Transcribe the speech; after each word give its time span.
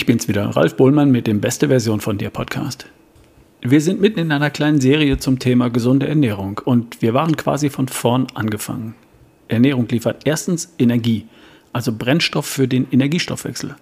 ich 0.00 0.06
bin's 0.06 0.28
wieder, 0.28 0.46
Ralf 0.56 0.76
Bohlmann 0.76 1.10
mit 1.10 1.26
dem 1.26 1.42
Beste 1.42 1.68
Version 1.68 2.00
von 2.00 2.16
dir 2.16 2.30
Podcast. 2.30 2.86
Wir 3.60 3.82
sind 3.82 4.00
mitten 4.00 4.18
in 4.18 4.32
einer 4.32 4.48
kleinen 4.48 4.80
Serie 4.80 5.18
zum 5.18 5.38
Thema 5.38 5.68
gesunde 5.68 6.08
Ernährung 6.08 6.58
und 6.64 7.02
wir 7.02 7.12
waren 7.12 7.36
quasi 7.36 7.68
von 7.68 7.86
vorn 7.86 8.26
angefangen. 8.32 8.94
Ernährung 9.48 9.86
liefert 9.88 10.22
erstens 10.24 10.72
Energie, 10.78 11.26
also 11.74 11.92
Brennstoff 11.92 12.46
für 12.46 12.66
den 12.66 12.86
Energiestoffwechsel. 12.90 13.76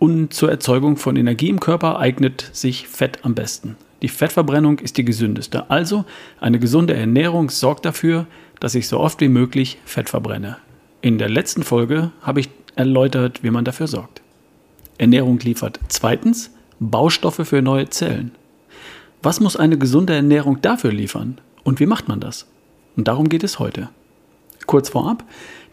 Und 0.00 0.34
zur 0.34 0.50
Erzeugung 0.50 0.96
von 0.96 1.14
Energie 1.14 1.48
im 1.48 1.60
Körper 1.60 2.00
eignet 2.00 2.50
sich 2.52 2.88
Fett 2.88 3.24
am 3.24 3.36
besten. 3.36 3.76
Die 4.02 4.08
Fettverbrennung 4.08 4.80
ist 4.80 4.96
die 4.96 5.04
gesündeste. 5.04 5.70
Also 5.70 6.04
eine 6.40 6.58
gesunde 6.58 6.94
Ernährung 6.94 7.50
sorgt 7.50 7.84
dafür, 7.84 8.26
dass 8.58 8.74
ich 8.74 8.88
so 8.88 8.98
oft 8.98 9.20
wie 9.20 9.28
möglich 9.28 9.78
Fett 9.84 10.08
verbrenne. 10.08 10.56
In 11.02 11.18
der 11.18 11.28
letzten 11.28 11.62
Folge 11.62 12.10
habe 12.20 12.40
ich 12.40 12.48
erläutert, 12.74 13.44
wie 13.44 13.50
man 13.50 13.64
dafür 13.64 13.86
sorgt. 13.86 14.21
Ernährung 14.98 15.38
liefert 15.40 15.80
zweitens 15.88 16.50
Baustoffe 16.80 17.46
für 17.46 17.62
neue 17.62 17.88
Zellen. 17.88 18.32
Was 19.22 19.40
muss 19.40 19.56
eine 19.56 19.78
gesunde 19.78 20.14
Ernährung 20.14 20.60
dafür 20.62 20.92
liefern 20.92 21.38
und 21.64 21.80
wie 21.80 21.86
macht 21.86 22.08
man 22.08 22.20
das? 22.20 22.46
Und 22.96 23.08
darum 23.08 23.28
geht 23.28 23.44
es 23.44 23.58
heute. 23.58 23.88
Kurz 24.66 24.88
vorab, 24.88 25.24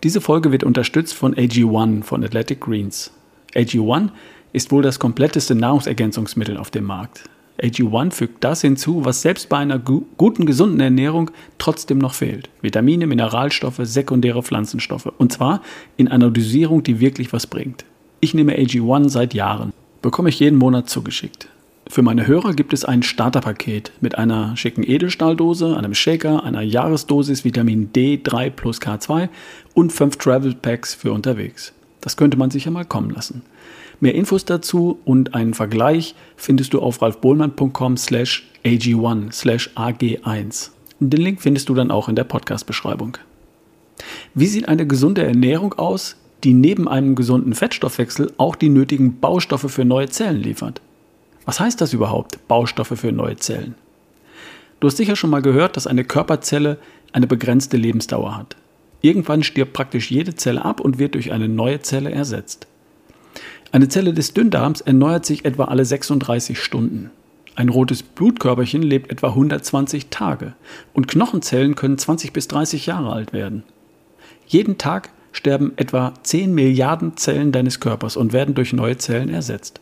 diese 0.03 0.21
Folge 0.21 0.51
wird 0.51 0.63
unterstützt 0.63 1.13
von 1.13 1.35
AG1 1.35 2.03
von 2.03 2.23
Athletic 2.23 2.61
Greens. 2.61 3.11
AG1 3.53 4.09
ist 4.53 4.71
wohl 4.71 4.81
das 4.81 4.99
kompletteste 4.99 5.55
Nahrungsergänzungsmittel 5.55 6.57
auf 6.57 6.71
dem 6.71 6.85
Markt. 6.85 7.23
AG1 7.61 8.11
fügt 8.11 8.43
das 8.43 8.61
hinzu, 8.61 9.03
was 9.03 9.21
selbst 9.21 9.49
bei 9.49 9.57
einer 9.57 9.79
gu 9.79 10.03
guten, 10.17 10.45
gesunden 10.45 10.79
Ernährung 10.79 11.31
trotzdem 11.57 11.97
noch 11.97 12.13
fehlt. 12.13 12.49
Vitamine, 12.61 13.05
Mineralstoffe, 13.05 13.81
sekundäre 13.83 14.44
Pflanzenstoffe. 14.44 15.11
Und 15.17 15.33
zwar 15.33 15.61
in 15.97 16.07
einer 16.07 16.31
Dosierung, 16.31 16.83
die 16.83 16.99
wirklich 16.99 17.33
was 17.33 17.47
bringt. 17.47 17.83
Ich 18.22 18.34
nehme 18.34 18.58
AG1 18.58 19.09
seit 19.09 19.34
Jahren. 19.34 19.72
Bekomme 20.02 20.28
ich 20.28 20.39
jeden 20.42 20.58
Monat 20.58 20.89
zugeschickt. 20.89 21.48
Für 21.88 22.02
meine 22.02 22.28
Hörer 22.28 22.53
gibt 22.53 22.73
es 22.73 22.84
ein 22.84 23.02
Starterpaket 23.02 23.94
mit 24.02 24.17
einer 24.17 24.58
schicken 24.58 24.84
Edelstahldose, 24.84 25.78
einem 25.78 25.95
Shaker, 25.95 26.44
einer 26.44 26.62
Jahresdosis 26.62 27.45
Vitamin 27.45 27.92
D3 27.94 28.50
plus 28.50 28.81
K2 28.81 29.30
und 29.73 29.94
fünf 29.94 30.17
Travel 30.17 30.53
Packs 30.53 30.94
für 30.94 31.14
unterwegs. 31.14 31.73
Das 32.02 32.17
könnte 32.17 32.38
man 32.38 32.52
sich 32.52 32.66
ja 32.66 32.72
mal 32.72 32.84
kommen 32.84 33.09
lassen. 33.09 33.42
Mehr 34.02 34.16
Infos 34.16 34.44
dazu 34.44 35.00
und 35.06 35.34
einen 35.34 35.53
Vergleich 35.53 36.14
findest 36.36 36.73
du 36.73 36.81
auf 36.81 37.02
ralfbohlmann.com 37.02 37.95
slash 37.95 38.47
ag1 38.66 39.31
slash 39.31 39.70
ag1. 39.75 40.72
Den 41.00 41.22
Link 41.22 41.42
findest 41.42 41.70
du 41.70 41.73
dann 41.73 41.90
auch 41.90 42.09
in 42.09 42.16
der 42.16 42.25
Podcast-Beschreibung. 42.25 43.17
Wie 44.34 44.47
sieht 44.47 44.67
eine 44.67 44.86
gesunde 44.86 45.23
Ernährung 45.23 45.73
aus, 45.73 46.17
die 46.43 46.53
neben 46.53 46.87
einem 46.87 47.15
gesunden 47.15 47.53
Fettstoffwechsel 47.53 48.33
auch 48.37 48.55
die 48.55 48.69
nötigen 48.69 49.19
Baustoffe 49.19 49.69
für 49.69 49.85
neue 49.85 50.09
Zellen 50.09 50.41
liefert? 50.41 50.81
Was 51.45 51.59
heißt 51.59 51.81
das 51.81 51.93
überhaupt, 51.93 52.47
Baustoffe 52.47 52.93
für 52.95 53.11
neue 53.11 53.37
Zellen? 53.37 53.75
Du 54.79 54.87
hast 54.87 54.97
sicher 54.97 55.15
schon 55.15 55.29
mal 55.29 55.41
gehört, 55.41 55.75
dass 55.75 55.87
eine 55.87 56.05
Körperzelle 56.05 56.77
eine 57.11 57.27
begrenzte 57.27 57.75
Lebensdauer 57.75 58.37
hat. 58.37 58.55
Irgendwann 59.01 59.43
stirbt 59.43 59.73
praktisch 59.73 60.11
jede 60.11 60.35
Zelle 60.35 60.63
ab 60.63 60.79
und 60.79 60.99
wird 60.99 61.15
durch 61.15 61.31
eine 61.31 61.49
neue 61.49 61.81
Zelle 61.81 62.11
ersetzt. 62.11 62.67
Eine 63.71 63.87
Zelle 63.87 64.13
des 64.13 64.33
Dünndarms 64.33 64.81
erneuert 64.81 65.25
sich 65.25 65.45
etwa 65.45 65.65
alle 65.65 65.85
36 65.85 66.59
Stunden. 66.59 67.11
Ein 67.55 67.69
rotes 67.69 68.03
Blutkörperchen 68.03 68.81
lebt 68.81 69.11
etwa 69.11 69.29
120 69.29 70.07
Tage 70.09 70.53
und 70.93 71.07
Knochenzellen 71.07 71.75
können 71.75 71.97
20 71.97 72.31
bis 72.31 72.47
30 72.47 72.85
Jahre 72.85 73.11
alt 73.11 73.33
werden. 73.33 73.63
Jeden 74.47 74.77
Tag 74.77 75.09
sterben 75.31 75.73
etwa 75.75 76.13
10 76.23 76.53
Milliarden 76.53 77.17
Zellen 77.17 77.52
deines 77.52 77.80
Körpers 77.80 78.17
und 78.17 78.34
werden 78.34 78.56
durch 78.56 78.73
neue 78.73 78.97
Zellen 78.97 79.29
ersetzt. 79.29 79.79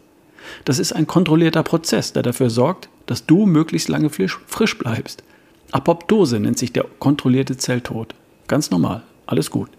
Das 0.66 0.80
ist 0.80 0.94
ein 0.94 1.08
kontrollierter 1.08 1.64
Prozess, 1.64 2.14
der 2.14 2.24
dafür 2.24 2.50
sorgt, 2.50 2.90
dass 3.06 3.26
du 3.26 3.46
möglichst 3.46 3.90
lange 3.90 4.10
frisch 4.10 4.78
bleibst. 4.78 5.24
Apoptose 5.72 6.40
nennt 6.40 6.58
sich 6.58 6.72
der 6.72 6.86
kontrollierte 7.00 7.58
Zelltod. 7.58 8.16
Ganz 8.48 8.72
normal, 8.72 9.04
alles 9.26 9.52
gut. 9.52 9.70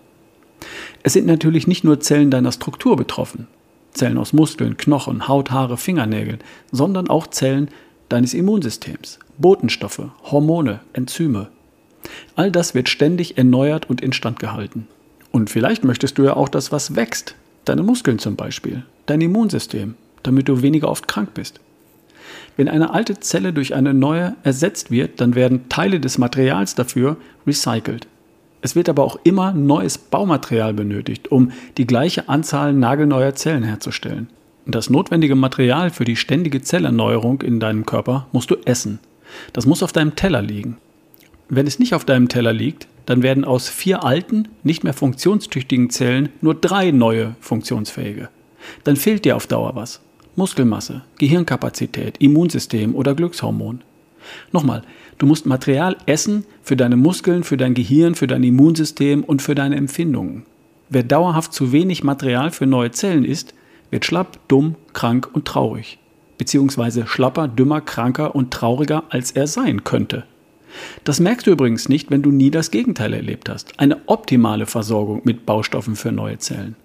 Es 1.02 1.12
sind 1.12 1.26
natürlich 1.26 1.66
nicht 1.66 1.84
nur 1.84 2.00
Zellen 2.00 2.30
deiner 2.30 2.52
Struktur 2.52 2.96
betroffen, 2.96 3.46
Zellen 3.92 4.18
aus 4.18 4.32
Muskeln, 4.32 4.76
Knochen, 4.76 5.28
Haut, 5.28 5.50
Haare, 5.50 5.76
Fingernägeln, 5.76 6.40
sondern 6.72 7.08
auch 7.08 7.26
Zellen 7.28 7.68
deines 8.08 8.34
Immunsystems, 8.34 9.18
Botenstoffe, 9.38 10.02
Hormone, 10.24 10.80
Enzyme. 10.92 11.48
All 12.36 12.50
das 12.50 12.74
wird 12.74 12.88
ständig 12.88 13.38
erneuert 13.38 13.88
und 13.88 14.00
instand 14.00 14.38
gehalten. 14.38 14.86
Und 15.38 15.50
vielleicht 15.50 15.84
möchtest 15.84 16.18
du 16.18 16.24
ja 16.24 16.34
auch, 16.34 16.48
dass 16.48 16.72
was 16.72 16.96
wächst. 16.96 17.36
Deine 17.64 17.84
Muskeln 17.84 18.18
zum 18.18 18.34
Beispiel, 18.34 18.82
dein 19.06 19.20
Immunsystem, 19.20 19.94
damit 20.24 20.48
du 20.48 20.62
weniger 20.62 20.88
oft 20.88 21.06
krank 21.06 21.32
bist. 21.34 21.60
Wenn 22.56 22.68
eine 22.68 22.92
alte 22.92 23.20
Zelle 23.20 23.52
durch 23.52 23.72
eine 23.72 23.94
neue 23.94 24.34
ersetzt 24.42 24.90
wird, 24.90 25.20
dann 25.20 25.36
werden 25.36 25.68
Teile 25.68 26.00
des 26.00 26.18
Materials 26.18 26.74
dafür 26.74 27.18
recycelt. 27.46 28.08
Es 28.62 28.74
wird 28.74 28.88
aber 28.88 29.04
auch 29.04 29.20
immer 29.22 29.52
neues 29.52 29.96
Baumaterial 29.96 30.74
benötigt, 30.74 31.30
um 31.30 31.52
die 31.76 31.86
gleiche 31.86 32.28
Anzahl 32.28 32.72
nagelneuer 32.72 33.36
Zellen 33.36 33.62
herzustellen. 33.62 34.28
Das 34.66 34.90
notwendige 34.90 35.36
Material 35.36 35.90
für 35.90 36.04
die 36.04 36.16
ständige 36.16 36.62
Zellerneuerung 36.62 37.42
in 37.42 37.60
deinem 37.60 37.86
Körper 37.86 38.26
musst 38.32 38.50
du 38.50 38.56
essen. 38.64 38.98
Das 39.52 39.66
muss 39.66 39.84
auf 39.84 39.92
deinem 39.92 40.16
Teller 40.16 40.42
liegen. 40.42 40.78
Wenn 41.48 41.68
es 41.68 41.78
nicht 41.78 41.94
auf 41.94 42.04
deinem 42.04 42.28
Teller 42.28 42.52
liegt, 42.52 42.88
dann 43.08 43.22
werden 43.22 43.46
aus 43.46 43.70
vier 43.70 44.04
alten, 44.04 44.48
nicht 44.62 44.84
mehr 44.84 44.92
funktionstüchtigen 44.92 45.88
Zellen 45.88 46.28
nur 46.42 46.54
drei 46.54 46.90
neue 46.90 47.36
funktionsfähige. 47.40 48.28
Dann 48.84 48.96
fehlt 48.96 49.24
dir 49.24 49.34
auf 49.34 49.46
Dauer 49.46 49.74
was. 49.74 50.02
Muskelmasse, 50.36 51.00
Gehirnkapazität, 51.16 52.18
Immunsystem 52.18 52.94
oder 52.94 53.14
Glückshormon. 53.14 53.80
Nochmal, 54.52 54.82
du 55.16 55.24
musst 55.24 55.46
Material 55.46 55.96
essen 56.04 56.44
für 56.62 56.76
deine 56.76 56.96
Muskeln, 56.96 57.44
für 57.44 57.56
dein 57.56 57.72
Gehirn, 57.72 58.14
für 58.14 58.26
dein 58.26 58.42
Immunsystem 58.42 59.24
und 59.24 59.40
für 59.40 59.54
deine 59.54 59.76
Empfindungen. 59.76 60.44
Wer 60.90 61.02
dauerhaft 61.02 61.54
zu 61.54 61.72
wenig 61.72 62.04
Material 62.04 62.50
für 62.50 62.66
neue 62.66 62.90
Zellen 62.90 63.24
isst, 63.24 63.54
wird 63.88 64.04
schlapp, 64.04 64.38
dumm, 64.48 64.74
krank 64.92 65.30
und 65.32 65.46
traurig. 65.46 65.98
Beziehungsweise 66.36 67.06
schlapper, 67.06 67.48
dümmer, 67.48 67.80
kranker 67.80 68.34
und 68.34 68.50
trauriger, 68.50 69.04
als 69.08 69.30
er 69.30 69.46
sein 69.46 69.82
könnte. 69.82 70.24
Das 71.04 71.20
merkst 71.20 71.46
du 71.46 71.50
übrigens 71.50 71.88
nicht, 71.88 72.10
wenn 72.10 72.22
du 72.22 72.30
nie 72.30 72.50
das 72.50 72.70
Gegenteil 72.70 73.12
erlebt 73.12 73.48
hast. 73.48 73.78
Eine 73.78 73.98
optimale 74.06 74.66
Versorgung 74.66 75.22
mit 75.24 75.46
Baustoffen 75.46 75.96
für 75.96 76.12
neue 76.12 76.38
Zellen. 76.38 76.76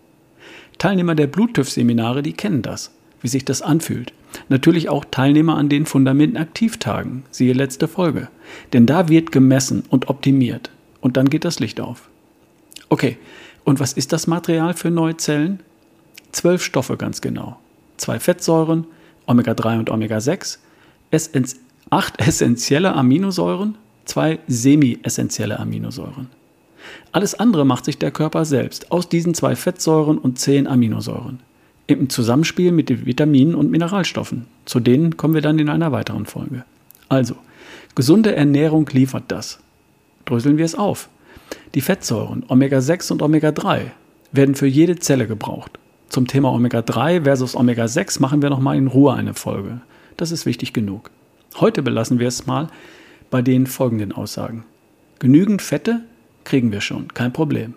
Teilnehmer 0.78 1.16
der 1.16 1.28
Bluttüff-Seminare, 1.28 2.24
die 2.24 2.34
kennen 2.34 2.62
das 2.62 2.92
wie 3.24 3.30
sich 3.30 3.46
das 3.46 3.64
anfühlt. 3.64 4.14
Natürlich 4.50 4.90
auch 4.90 5.06
Teilnehmer 5.10 5.58
an 5.58 5.70
den 5.70 5.88
Fundamenten-Aktivtagen, 5.88 7.24
siehe 7.32 7.54
letzte 7.54 7.88
Folge. 7.88 8.28
Denn 8.74 8.86
da 8.86 9.10
wird 9.10 9.32
gemessen 9.32 9.84
und 9.90 10.10
optimiert. 10.10 10.70
Und 11.02 11.18
dann 11.18 11.30
geht 11.30 11.46
das 11.46 11.60
Licht 11.60 11.80
auf. 11.80 12.10
Okay, 12.90 13.18
und 13.64 13.80
was 13.80 13.94
ist 13.94 14.12
das 14.12 14.28
Material 14.28 14.74
für 14.74 14.92
neue 14.92 15.18
Zellen? 15.18 15.62
Zwölf 16.32 16.64
Stoffe 16.64 16.98
ganz 16.98 17.22
genau. 17.22 17.60
Zwei 17.98 18.20
Fettsäuren, 18.20 18.86
Omega-3 19.26 19.80
und 19.80 19.90
Omega-6, 19.90 20.58
acht 21.90 22.20
essentielle 22.28 22.94
Aminosäuren, 22.94 23.76
zwei 24.06 24.40
semi-essentielle 24.48 25.60
Aminosäuren. 25.60 26.30
Alles 27.12 27.36
andere 27.36 27.66
macht 27.66 27.86
sich 27.86 27.98
der 27.98 28.12
Körper 28.12 28.46
selbst 28.46 28.92
aus 28.92 29.08
diesen 29.08 29.34
zwei 29.34 29.56
Fettsäuren 29.56 30.18
und 30.18 30.40
zehn 30.40 30.68
Aminosäuren 30.68 31.40
im 31.88 32.10
Zusammenspiel 32.10 32.72
mit 32.72 32.90
den 32.90 33.06
Vitaminen 33.06 33.56
und 33.56 33.72
Mineralstoffen. 33.72 34.48
Zu 34.66 34.80
denen 34.80 35.18
kommen 35.18 35.34
wir 35.34 35.42
dann 35.42 35.60
in 35.60 35.70
einer 35.70 35.92
weiteren 35.92 36.26
Folge. 36.26 36.64
Also, 37.10 37.36
gesunde 37.96 38.36
Ernährung 38.36 38.88
liefert 38.92 39.26
das. 39.28 39.60
Dröseln 40.26 40.58
wir 40.58 40.66
es 40.66 40.76
auf. 40.76 41.10
Die 41.76 41.82
Fettsäuren 41.82 42.46
Omega-6 42.48 43.12
und 43.12 43.22
Omega-3 43.22 43.82
werden 44.32 44.56
für 44.56 44.68
jede 44.68 44.98
Zelle 44.98 45.28
gebraucht. 45.28 45.78
Zum 46.10 46.28
Thema 46.28 46.52
Omega-3 46.54 47.24
versus 47.24 47.56
Omega-6 47.56 48.22
machen 48.22 48.42
wir 48.42 48.50
nochmal 48.50 48.78
in 48.78 48.88
Ruhe 48.88 49.14
eine 49.14 49.34
Folge. 49.34 49.82
Das 50.16 50.32
ist 50.32 50.46
wichtig 50.46 50.74
genug. 50.74 51.12
Heute 51.60 51.84
belassen 51.84 52.20
wir 52.20 52.28
es 52.28 52.48
mal 52.48 52.68
bei 53.34 53.42
den 53.42 53.66
folgenden 53.66 54.12
Aussagen. 54.12 54.64
Genügend 55.18 55.64
Fette 55.64 56.02
kriegen 56.44 56.72
wir 56.72 56.82
schon, 56.82 57.08
kein 57.16 57.34
Problem. 57.34 57.74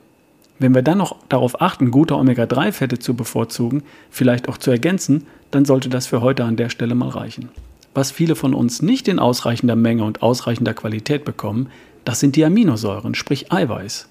Wenn 0.59 0.75
wir 0.75 0.83
dann 0.83 0.99
noch 0.99 1.17
darauf 1.31 1.63
achten, 1.63 1.91
gute 1.91 2.15
Omega-3-Fette 2.15 2.99
zu 2.99 3.15
bevorzugen, 3.15 3.83
vielleicht 4.11 4.51
auch 4.51 4.59
zu 4.59 4.71
ergänzen, 4.71 5.27
dann 5.51 5.65
sollte 5.65 5.89
das 5.89 6.07
für 6.07 6.21
heute 6.21 6.45
an 6.45 6.57
der 6.57 6.69
Stelle 6.69 6.95
mal 6.95 7.09
reichen. 7.09 7.49
Was 7.95 8.11
viele 8.11 8.37
von 8.37 8.53
uns 8.53 8.83
nicht 8.83 9.09
in 9.09 9.19
ausreichender 9.19 9.77
Menge 9.77 10.05
und 10.05 10.21
ausreichender 10.21 10.75
Qualität 10.75 11.25
bekommen, 11.25 11.71
das 12.05 12.21
sind 12.21 12.37
die 12.37 12.45
Aminosäuren, 12.45 13.15
sprich 13.15 13.51
Eiweiß. 13.51 14.11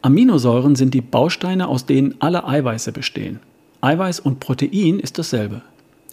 Aminosäuren 0.00 0.74
sind 0.74 0.94
die 0.94 1.02
Bausteine, 1.02 1.68
aus 1.68 1.84
denen 1.84 2.14
alle 2.20 2.48
Eiweiße 2.48 2.92
bestehen. 2.92 3.40
Eiweiß 3.82 4.20
und 4.20 4.40
Protein 4.40 5.00
ist 5.00 5.18
dasselbe. 5.18 5.60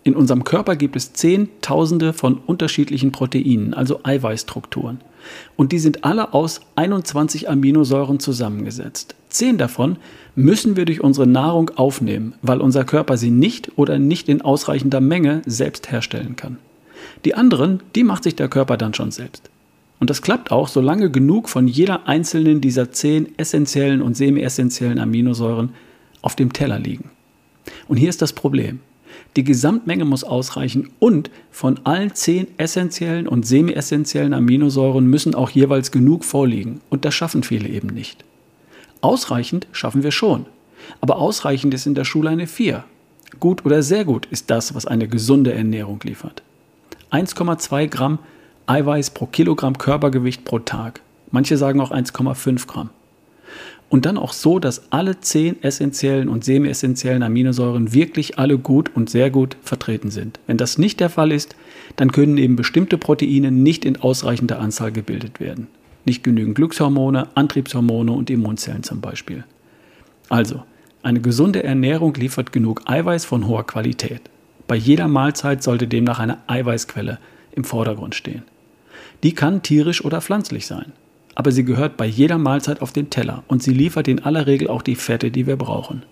In 0.04 0.16
unserem 0.16 0.44
Körper 0.44 0.76
gibt 0.76 0.96
es 0.96 1.14
Zehntausende 1.14 2.14
von 2.14 2.38
unterschiedlichen 2.38 3.12
Proteinen, 3.12 3.74
also 3.74 4.00
Eiweißstrukturen. 4.04 5.02
Und 5.58 5.72
die 5.72 5.80
sind 5.80 6.06
alle 6.06 6.34
aus 6.34 6.62
21 6.76 7.50
Aminosäuren 7.50 8.20
zusammengesetzt. 8.20 9.16
Zehn 9.30 9.58
davon 9.58 9.98
müssen 10.36 10.78
wir 10.78 10.86
durch 10.86 11.02
unsere 11.02 11.28
Nahrung 11.28 11.72
aufnehmen, 11.76 12.34
weil 12.42 12.62
unser 12.62 12.86
Körper 12.86 13.18
sie 13.18 13.30
nicht 13.30 13.78
oder 13.78 14.00
nicht 14.00 14.30
in 14.30 14.42
ausreichender 14.42 15.02
Menge 15.02 15.42
selbst 15.46 15.92
herstellen 15.92 16.36
kann. 16.36 16.58
Die 17.26 17.36
anderen, 17.36 17.82
die 17.96 18.04
macht 18.04 18.24
sich 18.24 18.36
der 18.36 18.48
Körper 18.48 18.78
dann 18.78 18.94
schon 18.94 19.12
selbst. 19.12 19.50
Und 20.00 20.10
das 20.10 20.22
klappt 20.22 20.52
auch, 20.52 20.70
solange 20.70 21.12
genug 21.12 21.50
von 21.50 21.68
jeder 21.68 22.08
einzelnen 22.08 22.62
dieser 22.62 22.92
zehn 22.92 23.38
essentiellen 23.38 24.02
und 24.02 24.16
semi-essentiellen 24.16 24.98
Aminosäuren 24.98 25.74
auf 26.22 26.36
dem 26.36 26.54
Teller 26.54 26.80
liegen. 26.80 27.12
Und 27.90 27.98
hier 27.98 28.10
ist 28.10 28.22
das 28.22 28.32
Problem. 28.32 28.80
Die 29.36 29.44
Gesamtmenge 29.44 30.06
muss 30.06 30.24
ausreichen 30.24 30.90
und 31.00 31.30
von 31.52 31.80
allen 31.86 32.14
zehn 32.16 32.48
essentiellen 32.58 33.28
und 33.28 33.46
semi-essentiellen 33.46 34.34
Aminosäuren 34.34 35.06
müssen 35.08 35.36
auch 35.36 35.50
jeweils 35.50 35.92
genug 35.92 36.26
vorliegen. 36.26 36.82
Und 36.90 37.06
das 37.06 37.14
schaffen 37.14 37.44
viele 37.44 37.70
eben 37.70 37.88
nicht. 37.88 38.24
Ausreichend 39.02 39.68
schaffen 39.72 40.04
wir 40.04 40.12
schon. 40.12 40.46
Aber 41.02 41.18
ausreichend 41.18 41.74
ist 41.74 41.86
in 41.86 41.96
der 41.96 42.06
Schule 42.06 42.30
eine 42.30 42.48
4. 42.48 42.84
Gut 43.40 43.66
oder 43.66 43.84
sehr 43.84 44.06
gut 44.06 44.26
ist 44.28 44.50
das, 44.50 44.74
was 44.74 44.86
eine 44.86 45.08
gesunde 45.08 45.54
Ernährung 45.54 46.00
liefert. 46.04 46.42
1,2 47.12 47.88
Gramm 47.88 48.20
Eiweiß 48.66 49.12
pro 49.12 49.26
Kilogramm 49.26 49.78
Körpergewicht 49.78 50.46
pro 50.46 50.60
Tag. 50.60 51.02
Manche 51.32 51.58
sagen 51.58 51.82
auch 51.82 51.92
1,5 51.92 52.68
Gramm. 52.68 52.92
Und 53.90 54.06
dann 54.06 54.18
auch 54.18 54.34
so, 54.34 54.60
dass 54.60 54.92
alle 54.92 55.20
10 55.20 55.64
essentiellen 55.64 56.30
und 56.30 56.46
semi-essentiellen 56.46 57.24
Aminosäuren 57.24 57.92
wirklich 57.92 58.38
alle 58.38 58.60
gut 58.60 58.92
und 58.96 59.10
sehr 59.10 59.32
gut 59.32 59.58
vertreten 59.64 60.12
sind. 60.12 60.40
Wenn 60.46 60.58
das 60.58 60.78
nicht 60.78 61.00
der 61.00 61.10
Fall 61.10 61.32
ist, 61.32 61.56
dann 61.96 62.12
können 62.12 62.38
eben 62.38 62.56
bestimmte 62.56 63.00
Proteine 63.00 63.52
nicht 63.52 63.86
in 63.86 63.98
ausreichender 63.98 64.60
Anzahl 64.60 64.92
gebildet 64.92 65.40
werden. 65.40 65.68
Nicht 66.06 66.24
genügend 66.24 66.56
Glückshormone, 66.56 67.30
Antriebshormone 67.34 68.12
und 68.12 68.30
Immunzellen 68.30 68.84
zum 68.84 69.02
Beispiel. 69.02 69.44
Also, 70.30 70.64
eine 71.02 71.20
gesunde 71.20 71.64
Ernährung 71.64 72.14
liefert 72.14 72.52
genug 72.52 72.84
Eiweiß 72.86 73.26
von 73.26 73.48
hoher 73.48 73.66
Qualität. 73.66 74.22
Bei 74.68 74.76
jeder 74.76 75.08
Mahlzeit 75.08 75.64
sollte 75.64 75.88
demnach 75.88 76.20
eine 76.20 76.38
Eiweißquelle 76.48 77.18
im 77.54 77.64
Vordergrund 77.64 78.14
stehen. 78.14 78.44
Die 79.24 79.34
kann 79.34 79.64
tierisch 79.64 80.06
oder 80.06 80.22
pflanzlich 80.22 80.68
sein, 80.68 80.92
aber 81.40 81.54
sie 81.54 81.64
gehört 81.64 81.96
bei 81.96 82.06
jeder 82.06 82.38
Mahlzeit 82.38 82.82
auf 82.82 82.92
den 82.92 83.10
Teller 83.10 83.46
und 83.48 83.64
sie 83.64 83.72
liefert 83.72 84.10
in 84.10 84.20
aller 84.20 84.46
Regel 84.46 84.68
auch 84.68 84.82
die 84.82 84.96
Fette, 84.96 85.32
die 85.32 85.48
wir 85.48 85.56
brauchen. 85.56 86.04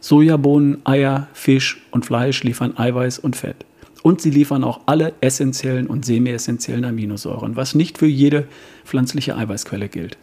Sojabohnen, 0.00 0.84
Eier, 0.84 1.28
Fisch 1.32 1.80
und 1.92 2.04
Fleisch 2.04 2.42
liefern 2.42 2.76
Eiweiß 2.76 3.20
und 3.20 3.36
Fett. 3.36 3.56
Und 4.02 4.20
sie 4.20 4.28
liefern 4.28 4.62
auch 4.62 4.80
alle 4.84 5.14
essentiellen 5.22 5.86
und 5.86 6.04
semi-essentiellen 6.04 6.84
Aminosäuren, 6.84 7.56
was 7.56 7.74
nicht 7.74 7.96
für 7.96 8.06
jede 8.06 8.46
pflanzliche 8.84 9.34
Eiweißquelle 9.34 9.88
gilt. 9.88 10.18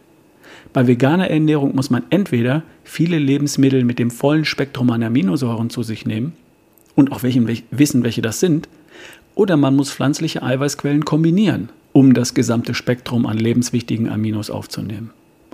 Bei 0.72 0.86
veganer 0.86 1.28
Ernährung 1.28 1.74
muss 1.74 1.90
man 1.90 2.04
entweder 2.10 2.62
viele 2.84 3.18
Lebensmittel 3.18 3.84
mit 3.84 3.98
dem 3.98 4.12
vollen 4.12 4.44
Spektrum 4.44 4.88
an 4.90 5.02
Aminosäuren 5.02 5.68
zu 5.68 5.82
sich 5.82 6.06
nehmen 6.06 6.32
und 6.94 7.10
auch 7.10 7.24
welchen, 7.24 7.48
wissen, 7.72 8.04
welche 8.04 8.22
das 8.22 8.38
sind, 8.38 8.68
oder 9.34 9.56
man 9.56 9.74
muss 9.74 9.90
pflanzliche 9.90 10.44
Eiweißquellen 10.44 11.04
kombinieren, 11.04 11.70
um 11.92 12.14
das 12.14 12.34
gesamte 12.34 12.74
Spektrum 12.74 13.26
an 13.26 13.38
lebenswichtigen 13.38 14.08
Aminos 14.08 14.50
aufzunehmen. 14.50 15.10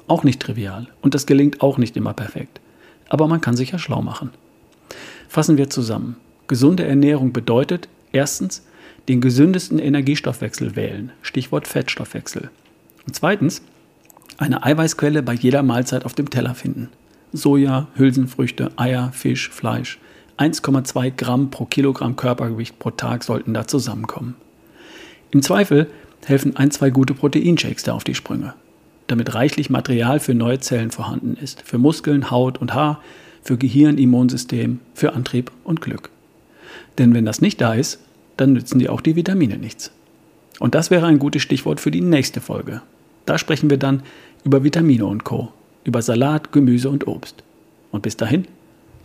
Auch 0.07 0.25
nicht 0.25 0.41
trivial 0.41 0.89
und 1.01 1.15
das 1.15 1.27
gelingt 1.27 1.63
auch 1.63 1.79
nicht 1.79 1.97
immer 1.97 2.13
perfekt. 2.13 2.61
Aber 3.09 3.29
man 3.29 3.41
kann 3.41 3.57
sich 3.57 3.71
ja 3.71 3.79
schlau 3.79 4.03
machen. 4.03 4.31
Fassen 5.29 5.57
wir 5.57 5.71
zusammen. 5.71 6.17
Gesunde 6.47 6.85
Ernährung 6.85 7.33
bedeutet 7.33 7.89
erstens 8.13 8.63
den 9.09 9.21
gesündesten 9.21 9.79
Energiestoffwechsel 9.79 10.77
wählen, 10.77 11.13
Stichwort 11.23 11.67
Fettstoffwechsel. 11.67 12.51
Und 13.07 13.15
zweitens 13.15 13.63
eine 14.37 14.65
Eiweißquelle 14.65 15.23
bei 15.23 15.35
jeder 15.35 15.63
Mahlzeit 15.63 16.05
auf 16.05 16.15
dem 16.15 16.31
Teller 16.31 16.55
finden. 16.55 16.89
Soja, 17.33 17.89
Hülsenfrüchte, 17.95 18.73
Eier, 18.77 19.13
Fisch, 19.13 19.51
Fleisch. 19.51 19.99
1,2 20.39 21.13
Gramm 21.17 21.51
pro 21.51 21.65
Kilogramm 21.65 22.17
Körpergewicht 22.17 22.79
pro 22.79 22.91
Tag 22.91 23.23
sollten 23.23 23.55
da 23.55 23.67
zusammenkommen. 23.67 24.35
Im 25.31 25.43
Zweifel 25.43 25.89
helfen 26.29 26.57
ein, 26.57 26.71
zwei 26.71 26.91
gute 26.91 27.15
Proteinshakes 27.15 27.85
da 27.85 27.95
auf 27.95 28.05
die 28.05 28.15
Sprünge, 28.15 28.55
damit 29.07 29.35
reichlich 29.35 29.71
Material 29.71 30.21
für 30.21 30.35
neue 30.35 30.61
Zellen 30.61 30.91
vorhanden 30.91 31.37
ist, 31.41 31.63
für 31.63 31.79
Muskeln, 31.79 32.31
Haut 32.31 32.59
und 32.59 32.75
Haar, 32.75 33.01
für 33.43 33.59
Gehirn, 33.59 33.99
Immunsystem, 33.99 34.81
für 34.95 35.13
Antrieb 35.13 35.51
und 35.65 35.81
Glück. 35.81 36.11
Denn 36.99 37.15
wenn 37.15 37.25
das 37.25 37.41
nicht 37.41 37.61
da 37.61 37.75
ist, 37.75 38.01
dann 38.37 38.53
nützen 38.53 38.79
dir 38.79 38.93
auch 38.93 39.01
die 39.01 39.17
Vitamine 39.17 39.59
nichts. 39.59 39.91
Und 40.61 40.75
das 40.75 40.91
wäre 40.91 41.07
ein 41.07 41.19
gutes 41.19 41.43
Stichwort 41.43 41.81
für 41.81 41.91
die 41.91 42.01
nächste 42.01 42.41
Folge. 42.41 42.83
Da 43.27 43.39
sprechen 43.39 43.71
wir 43.71 43.79
dann 43.79 44.03
über 44.45 44.65
Vitamine 44.65 45.07
und 45.07 45.25
Co., 45.25 45.53
über 45.85 46.03
Salat, 46.03 46.53
Gemüse 46.53 46.89
und 46.89 47.07
Obst. 47.07 47.43
Und 47.91 48.03
bis 48.03 48.17
dahin, 48.17 48.47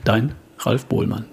dein 0.03 0.33
Ralf 0.59 0.85
Bohlmann. 0.85 1.25